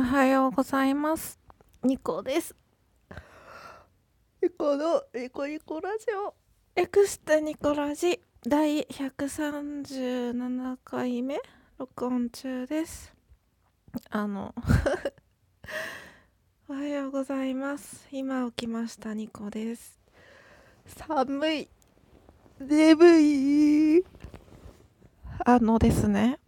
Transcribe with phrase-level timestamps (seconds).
[0.00, 1.40] おはようございます。
[1.82, 2.54] ニコです。
[4.40, 6.34] ニコのニコニコラジオ。
[6.76, 11.40] 略してニコラジ第137回目
[11.78, 13.12] 録音中です。
[14.10, 14.54] あの、
[16.70, 18.06] おはようございます。
[18.12, 19.98] 今起きましたニコです。
[20.86, 21.68] 寒い。
[22.60, 24.04] 眠い。
[25.44, 26.38] あのですね。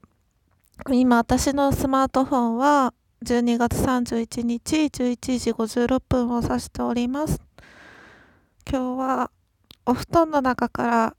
[0.92, 7.38] 今私のスマートフォンは12月31日11時56分を指しております。
[8.66, 9.30] 今日は
[9.84, 11.16] お布団の中から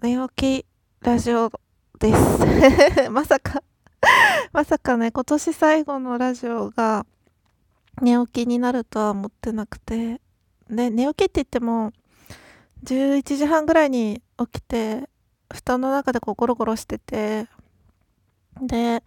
[0.00, 0.66] 寝起き
[1.02, 1.52] ラジオ
[1.98, 2.40] です。
[3.12, 3.62] まさか
[4.54, 7.04] まさかね今年最後のラジオが
[8.00, 10.22] 寝起きになるとは思ってなくて。
[10.70, 11.92] で寝起きって言っても
[12.82, 15.06] 11時半ぐらいに起きて
[15.52, 17.46] 布団の中でこうゴロゴロしてて。
[18.58, 19.04] で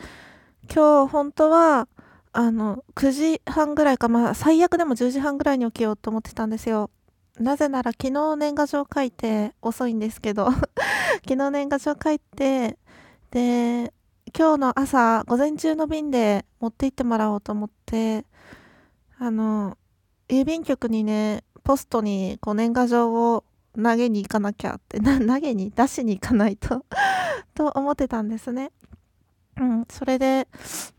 [0.71, 1.87] 今日本当は
[2.37, 6.91] あの9時半ぐらいかまあ最悪でも10時半ぐらいに起きようと思ってたんですよ。
[7.39, 10.51] なぜなら昨日年賀状書いて遅いんですけど
[11.27, 12.77] 昨日年賀状書いて
[13.31, 13.93] で
[14.37, 18.25] 今日の朝午前中の便で持って行ってもらおうと思って
[19.17, 19.77] あの
[20.27, 23.45] 郵便局にねポストにこう年賀状を
[23.81, 26.85] 投げに行かなきゃって投げに出しに行かないと
[27.55, 28.71] と思ってたんですね。
[29.57, 30.47] うん、それで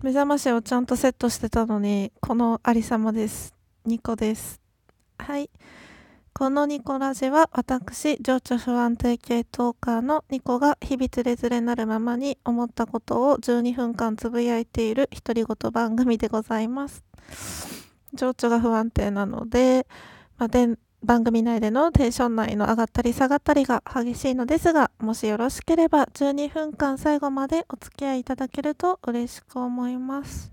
[0.03, 3.55] 目覚ましをちゃんとセットしてたのにこのありさまです。
[3.85, 4.61] ニコです。
[5.19, 5.51] はい。
[6.33, 17.05] このニコラジは私情緒不安定系トーカーのニコが日々つれづれなるままに思ったことを12分間つぶやいている独り言番組でございます。
[18.13, 19.87] 情緒が不安定なので,、
[20.39, 30.53] まあ、で番組内でのテンション内の上がったり下がったりが激しいのですがもしよろしければ12分間最後までお付き合いいただけると嬉しく思います。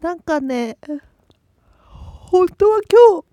[0.00, 0.78] なんかね
[2.30, 3.26] 本当は今日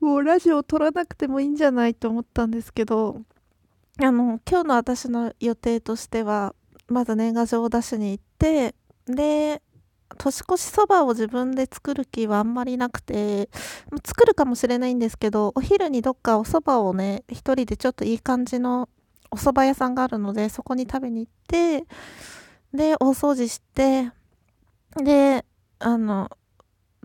[0.00, 3.20] もうラジオを撮らなくてもいいんじゃないと思ったんですけど
[4.00, 6.54] あの今日の私の予定としては
[6.86, 8.74] まず年賀状を出しに行って
[9.06, 9.60] で
[10.18, 13.48] 年越しそばを自分で作る気はあんまりなくて
[14.04, 18.88] 作るかもしれないんですけどお昼にどっかお蕎麦をね一人でちょっといい感じの
[19.30, 21.84] お蕎麦屋さんがあるのでそこに食べに行って
[22.72, 24.10] で大掃除して
[24.96, 25.44] で
[25.78, 26.30] あの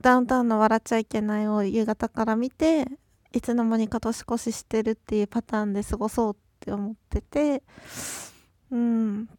[0.02, 2.88] ダウンタウンの「笑っちゃいけない」を夕方から見て
[3.32, 7.64] いつの間にか年越ししてるっていうパターンで過ごそうって思ってて
[8.72, 9.30] うん。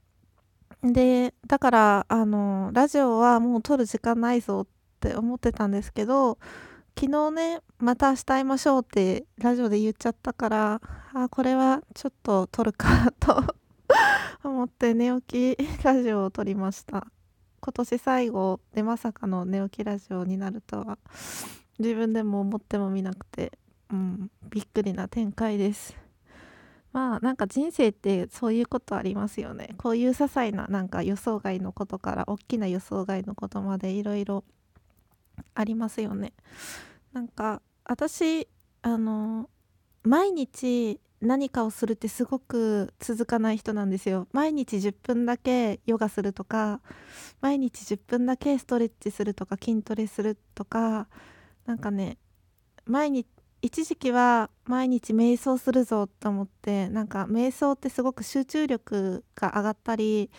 [0.92, 4.66] でだからあのラジオはもう撮る時間ないぞっ
[5.00, 6.38] て思ってたんですけど
[6.98, 10.80] 昨日ねまた明日会いましょうってラジオで言っちゃったから
[11.14, 13.42] あこれはちょっと撮るかと
[14.44, 17.06] 思って寝起きラジオを撮りました。
[17.60, 20.98] 今年最後でまさかの寝起きラジオになるとは
[21.78, 23.58] 自分でも思ってもみなくて
[23.90, 26.03] うんびっくりな展開です。
[26.94, 29.74] まあなんか人生ってそういうことありますよね。
[29.78, 34.44] こういう些細ななんか予想外のことから大きな予想外のことまでいろいろ
[35.54, 36.32] ありますよね。
[37.12, 38.46] なんか私
[38.82, 39.50] あの
[40.04, 44.28] 毎日何かをするってすごく続かない人なんですよ。
[44.30, 46.80] 毎日10分だけヨガするとか
[47.40, 51.08] 毎日10分だけストレッチするとか筋トレするとか
[51.66, 52.18] なんかね
[52.86, 53.26] 毎日
[53.64, 60.30] 一時期は毎日瞑想するぞと思ってなんか瞑想ってすごく集中力が上がったり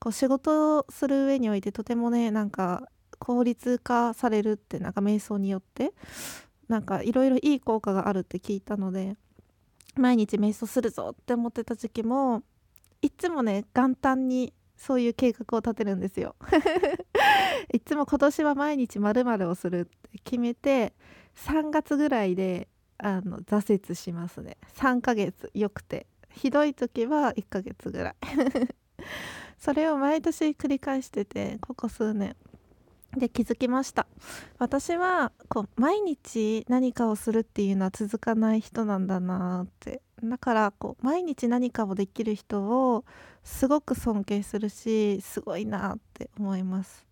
[0.00, 2.88] こう仕事をする上においてとてもねなんか
[3.20, 5.92] 効率化されるってなんか瞑想によって
[6.66, 9.14] なんかいろいろいい効果があるって聞いたので
[9.94, 12.42] 毎日瞑想するぞって思ってた時期も
[13.00, 16.34] いつもね元旦にそういう計画を立てるんですよ。
[17.72, 20.94] いつも今年は毎日まるをするって決めて
[21.36, 22.68] 3月ぐらいで
[23.02, 24.56] あの挫折しますね。
[24.76, 28.14] 3ヶ月よくてひどい時は1ヶ月ぐらい。
[29.58, 32.36] それを毎年繰り返しててここ数年。
[33.16, 34.06] で気づきました。
[34.58, 40.00] 私はこう毎日何かをするっていうのは続かない人なんだなって。
[40.22, 43.04] だからこう毎日何かをできる人を
[43.42, 47.06] すごく尊敬するしすごいなって思います。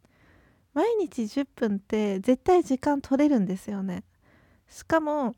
[0.73, 4.05] 毎日10分って絶対時間取れるんですよね。
[4.69, 5.35] しかも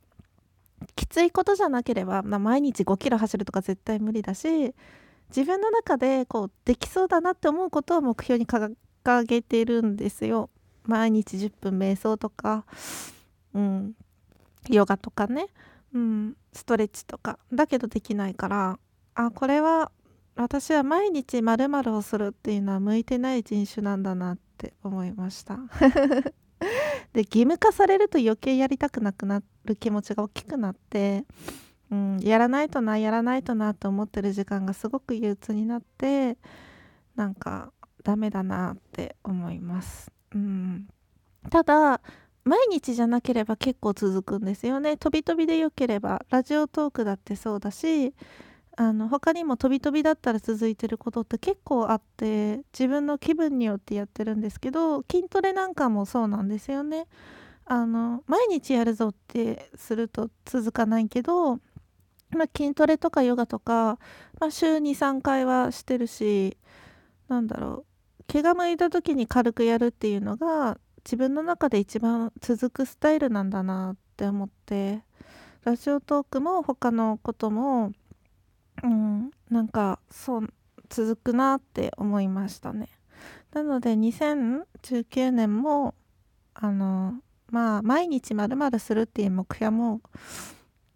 [0.96, 4.75] きついことじゃなければ、まあ、毎日5キロ走るとか絶対無理だし
[5.29, 8.75] 自分の中でこうできそうだなって思うことを目標に掲
[9.25, 10.50] げてるんですよ。
[10.84, 12.64] 毎日10分瞑想とか、
[13.55, 13.94] うん、
[14.69, 15.46] ヨガとかね、
[15.94, 17.38] うん、ストレッチとか。
[17.52, 18.79] だけどできないから
[19.14, 19.90] あこれは
[20.34, 25.58] 私は毎日〇〇をするっていうのは向いてない人種なんだなって思いました。
[27.12, 31.25] で義務化されると余計やりたくなくなる気持ちが大きくなって、
[31.91, 36.38] うん、やらないとなやらないとなと思ってる時間がすごく憂鬱になって
[37.14, 37.73] なんか
[38.03, 40.88] ダメだなって思います、うん、
[41.50, 42.00] ただ
[42.44, 44.97] 毎日じゃなければ結構続くんですよね。
[44.97, 48.15] 飛び飛びで良ければラジオトークだってそうだし
[48.77, 57.07] あの他にも飛び飛びだったら続いてることって結構あって自分の気分によってやってるんですけど筋トレなんかもそうなんですよね。
[57.65, 61.57] あの毎日やるぞってすると続かないけど、
[62.31, 63.99] まあ、筋トレとかヨガとか、
[64.41, 66.57] まあ、週23回はしてるし
[67.29, 67.85] なんだろ
[68.21, 75.03] う気が向いた時に軽くやるっていうのが自分の中で一番続くスタイルなんだなって思って
[75.65, 77.93] ラジオトークも他のことも
[78.82, 79.31] うん。
[79.50, 80.49] なんかそう
[80.88, 82.88] 続くなって思いましたね。
[83.52, 85.94] なので2019年も
[86.55, 87.14] あの
[87.50, 90.00] まあ毎日まるするっていう目標も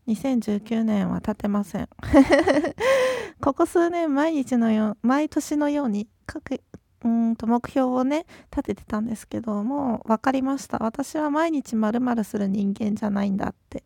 [0.09, 1.89] 2019年は立てません。
[3.41, 6.61] ここ数年毎日のよう毎年のように各
[7.05, 10.79] うんと目標をね立ててたんですけどもう分かりました。
[10.79, 13.85] 私は毎日まるする人間じゃないんだって。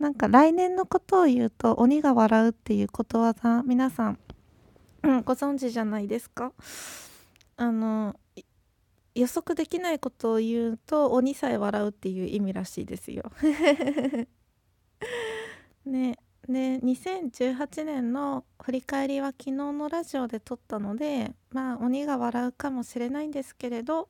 [0.00, 4.18] なんか来年のことを言うと鬼が笑うっていうことわざ皆さん、
[5.02, 6.52] うん、ご存知じゃないですか？
[7.58, 8.18] あの
[9.14, 13.30] 予測できないことを言うと鬼さえ笑うっていう意味らしいですよ。
[15.84, 16.18] ね
[16.48, 24.08] で2018年の振り返りは昨日のラジオで撮ったのでまあ鬼が笑うかもしれないんですけれど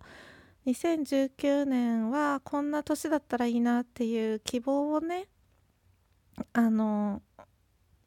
[0.66, 5.26] 2019年はこんな年だったらいいなっていう希望をね
[6.52, 7.22] あの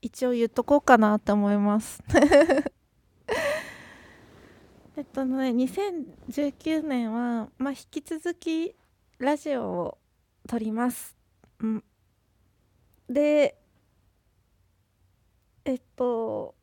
[0.02, 2.04] 一応言っとこうかなって思います。
[4.96, 8.76] えっとね2019年はまあ引き続き
[9.18, 9.98] ラジオを
[10.48, 11.16] 撮ります、
[11.60, 11.84] うん、
[13.10, 13.58] で
[15.66, 16.54] えっと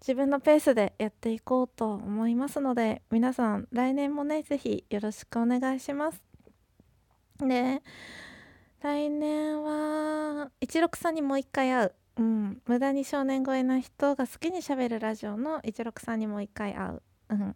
[0.00, 6.22] 自分のペースでやっていこうと思いますので皆さん来年もね是非よろしくお願いします。
[7.38, 7.82] で
[8.82, 17.54] 来年は一六さんにもう一回会う、うん、無駄に少年超えな人が好きにしゃべるラジオの一六さんにもう一回会う、うん、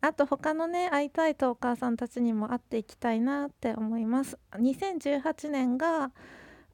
[0.00, 4.38] あと他のね会いたいとお母さんたちにも会っていきたいなって思います。
[4.52, 6.12] 2018年が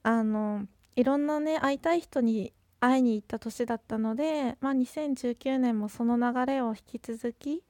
[0.03, 7.63] あのいろんなね会いたい人に会いに行った年だったので、まあ、2019年もその流れを引き続き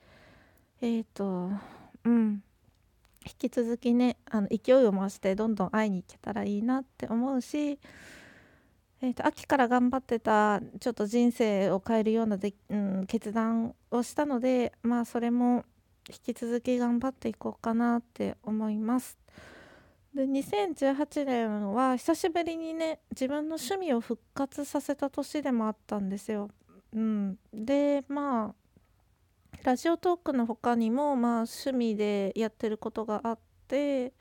[0.81, 1.51] えっ、ー、と
[2.05, 2.43] うん。
[3.27, 7.79] 引き続きねあの勢いを増してどんどん会いに行けたらいいなって思うし、
[9.01, 15.65] えーと、秋から頑張ってたちょっと人生を変えるようなで、うん、決断をしたのでまあそれも
[16.09, 19.19] 引き続き頑張っていこうかなって思います。
[20.15, 26.51] で2018年は久しぶりにね自分の趣味を復活させた年でもあったんですよ。
[26.95, 28.62] うん、でまあ
[29.63, 33.39] ラジオトークの他にもまあ趣味でやってることがあっ
[33.69, 34.13] て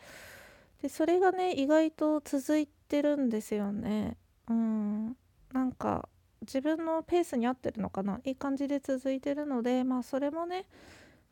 [0.82, 4.18] でそれがね意外と続いてるんですよね。
[4.50, 5.18] うん。
[5.54, 6.08] なんか
[6.42, 8.20] 自分のペースに合ってるのかな？
[8.24, 10.66] いい感じで続いてるのでまあそれもね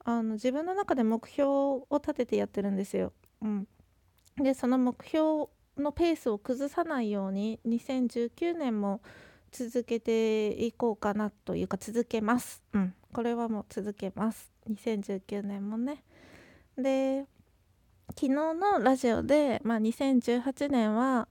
[0.06, 3.14] あの自分の中で目標を立ててやってるんですよ。
[3.42, 3.68] うん、
[4.38, 9.02] でその目標のペースを崩さないように2019年も
[9.52, 12.62] 続けていこうかなというか続けます。
[12.74, 14.52] うん、これはもう続けます。
[14.70, 16.04] 2019年もね。
[16.78, 17.26] で
[18.10, 21.28] 昨日のラジオで、まあ、2018年は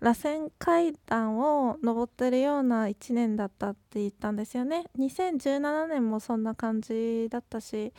[0.00, 4.84] 螺旋階段を登ってるような1年だったって言ったんですよね。
[4.98, 7.92] 2017年もそんな感じだったし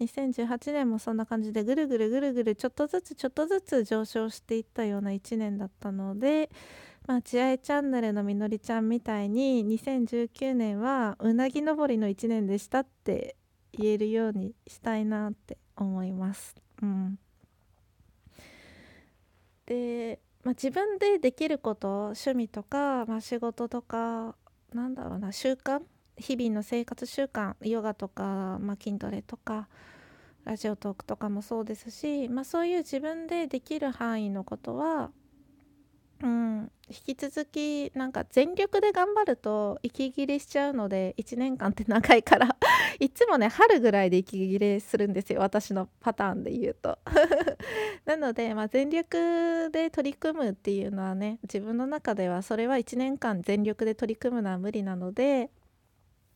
[0.00, 6.50] 2018年もそんな感じでぐるぐるぐるぐるちょっとずつちょっとずつ上昇していったような1年だったので
[7.06, 13.36] まあ、ちあいチャンネルのみのりちゃんみたいに2019年はうなぎ登りの1年でしたって
[13.72, 16.54] 言えるようにしたいなって思います。
[16.80, 17.18] うん、
[19.66, 24.36] で、まあ、自分でできること趣味とか、まあ、仕事とか
[24.72, 25.82] なんだろうな習慣？
[26.18, 27.56] 日々の生活習慣？
[27.62, 29.68] ヨガとか、まあ、筋トレとか
[30.44, 35.10] ラジオトークとかもそうですし、まあ、そういう自分でできる範囲のことは
[36.22, 42.56] うん、引き続きなんか全力で頑張ると息切れしちゃうので1年間って長いから
[43.00, 46.98] いつもね春ぐらいで息切れするんですよ私のパターンで言うと
[48.04, 55.50] なので、まあ、全力で取り組むっていうのはね自分の中ではそれは1年間全力で取り組むのは無理なので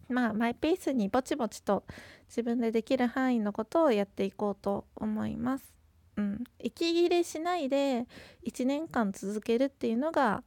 [0.08, 1.84] まあマイペースにぼちぼちと
[2.28, 5.75] 自分でできる範囲のことをやっていこうと思います。
[6.16, 8.06] うん、息切れしないで
[8.46, 10.42] 1年間続けるっていうのが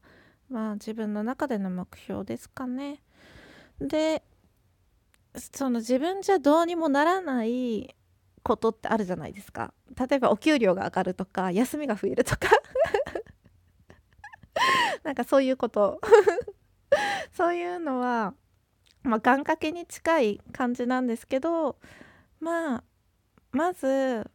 [0.49, 3.01] まあ自分の中での目標ですかね。
[3.79, 4.23] で
[5.35, 7.95] その自分じゃどうにもならない
[8.41, 9.73] ことってあるじゃないですか。
[9.95, 12.49] 例えばお給料が上がるとか休みが増えるとか
[15.03, 16.01] なんかそういうこと
[17.31, 18.33] そういうのは、
[19.03, 21.77] まあ、願掛けに近い感じなんですけど
[22.39, 22.83] まあ
[23.51, 24.29] まず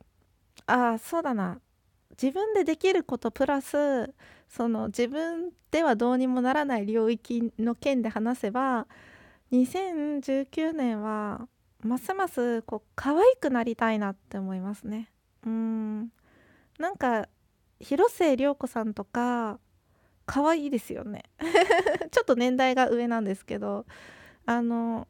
[0.67, 1.61] あそうだな。
[2.11, 4.15] 自分でできることプラス
[4.49, 8.87] その自分ではどうにもならない領域の件で話せば
[9.51, 11.49] 2019年は
[11.83, 15.11] ますますこう可愛くなりたいなって思いますね。
[15.45, 16.13] うん。
[16.79, 17.29] なんか
[17.81, 19.59] 広末涼子さんとか
[20.27, 21.25] 可愛いですよね。
[22.11, 23.85] ちょっと年代が上なんですけど
[24.47, 25.07] あの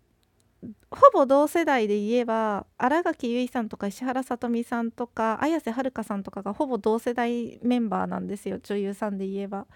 [0.90, 9.66] ほぼ同世代で言えば新垣結衣さんとか石原さとみさんとか綾瀬はるかさんとかがほぼ同世代メンバーなんですよ女優さんで言えば。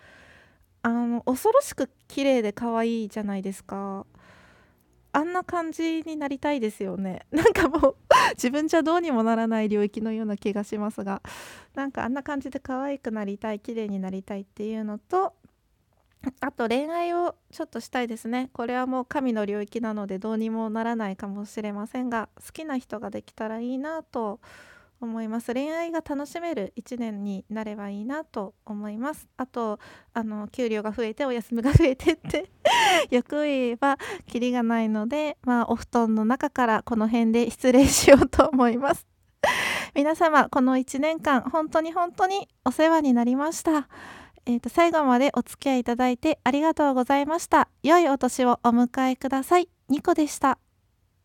[0.82, 4.06] あの恐ろしく綺麗で可愛いじゃないですか。
[5.12, 7.26] あんな感じになりたいですよね。
[7.32, 7.96] なんかもう
[8.34, 11.22] 自分じゃどうにもならない領域のような気がしますが
[11.74, 15.34] なんかあんな感じで可愛くなりたい綺麗になりたいっていうのと
[16.40, 18.50] あと恋愛をちょっとしたいですね。
[18.52, 24.40] これはもう神の領域なのでどうにもならないかもしれませんが好きな人ができたらいいなと
[25.00, 25.54] 思います。
[25.54, 29.28] 恋愛が楽しめる1年になればいいなと思います。
[29.36, 29.78] あと
[30.12, 32.50] あの給料が増えてお休みが増えてって
[33.10, 33.96] よく言えば
[34.26, 39.06] キリがないのでまあお布団の中からこの辺で失礼しようと思います。
[39.94, 43.88] 皆様この1年間本当に本当にお世話になりました。
[44.48, 47.68] えーと、最後までお付き合いいただいてありがとうございました。
[47.82, 49.68] 良いお年をお迎えください。
[49.90, 50.58] ニコでした。